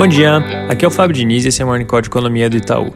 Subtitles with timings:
[0.00, 0.38] Bom dia,
[0.70, 2.90] aqui é o Fábio Diniz e esse é o Morning Call de Economia do Itaú.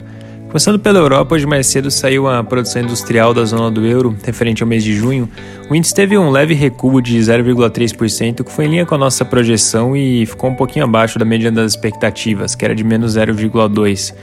[0.46, 4.62] Começando pela Europa, hoje mais cedo saiu a produção industrial da zona do euro, referente
[4.62, 5.28] ao mês de junho.
[5.68, 9.24] O índice teve um leve recuo de 0,3%, que foi em linha com a nossa
[9.24, 14.14] projeção e ficou um pouquinho abaixo da média das expectativas, que era de menos 0,2%.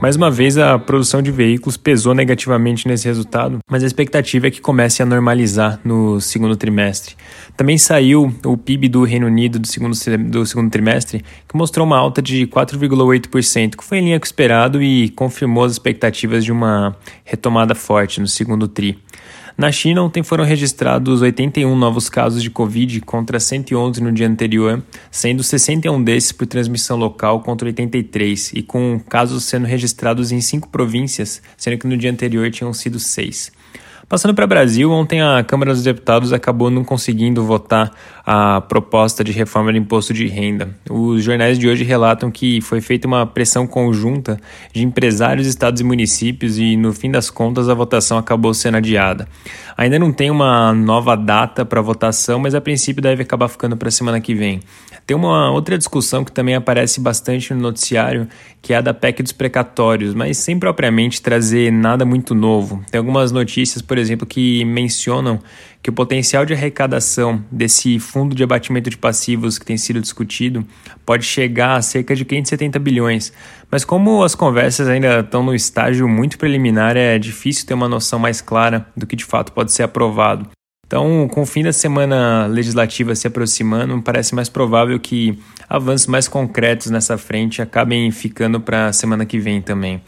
[0.00, 4.50] Mais uma vez, a produção de veículos pesou negativamente nesse resultado, mas a expectativa é
[4.50, 7.16] que comece a normalizar no segundo trimestre.
[7.56, 9.94] Também saiu o PIB do Reino Unido do segundo,
[10.28, 14.26] do segundo trimestre, que mostrou uma alta de 4,8%, que foi em linha com o
[14.26, 18.98] esperado e confirmou as expectativas de uma retomada forte no segundo TRI.
[19.60, 24.82] Na China, ontem foram registrados 81 novos casos de Covid contra 111 no dia anterior,
[25.10, 30.70] sendo 61 desses por transmissão local contra 83, e com casos sendo registrados em cinco
[30.70, 33.52] províncias, sendo que no dia anterior tinham sido seis.
[34.10, 37.92] Passando para o Brasil, ontem a Câmara dos Deputados acabou não conseguindo votar
[38.26, 40.76] a proposta de reforma do imposto de renda.
[40.90, 44.36] Os jornais de hoje relatam que foi feita uma pressão conjunta
[44.72, 49.28] de empresários, estados e municípios e, no fim das contas, a votação acabou sendo adiada.
[49.76, 53.88] Ainda não tem uma nova data para votação, mas a princípio deve acabar ficando para
[53.88, 54.60] a semana que vem.
[55.06, 58.28] Tem uma outra discussão que também aparece bastante no noticiário,
[58.62, 62.84] que é a da PEC dos precatórios, mas sem propriamente trazer nada muito novo.
[62.90, 65.38] Tem algumas notícias, por exemplo, que mencionam
[65.82, 70.66] que o potencial de arrecadação desse fundo de abatimento de passivos que tem sido discutido
[71.06, 73.32] pode chegar a cerca de 570 bilhões.
[73.70, 78.18] Mas como as conversas ainda estão no estágio muito preliminar, é difícil ter uma noção
[78.18, 80.48] mais clara do que de fato pode ser aprovado.
[80.86, 85.38] Então, com o fim da semana legislativa se aproximando, parece mais provável que
[85.68, 90.02] avanços mais concretos nessa frente acabem ficando para a semana que vem também.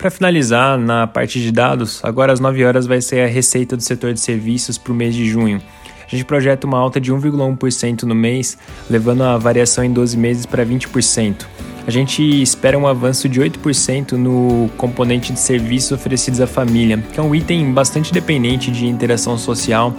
[0.00, 3.82] Para finalizar, na parte de dados, agora às 9 horas vai ser a receita do
[3.82, 5.60] setor de serviços para o mês de junho.
[6.06, 8.56] A gente projeta uma alta de 1,1% no mês,
[8.88, 11.44] levando a variação em 12 meses para 20%.
[11.86, 17.20] A gente espera um avanço de 8% no componente de serviços oferecidos à família, que
[17.20, 19.94] é um item bastante dependente de interação social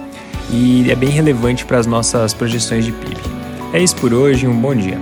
[0.50, 3.20] e é bem relevante para as nossas projeções de PIB.
[3.72, 4.98] É isso por hoje, um bom dia.